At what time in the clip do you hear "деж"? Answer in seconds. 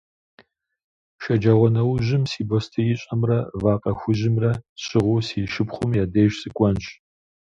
6.13-6.31